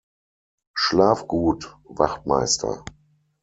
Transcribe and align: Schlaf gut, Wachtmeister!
Schlaf 0.73 1.27
gut, 1.27 1.77
Wachtmeister! 1.83 2.83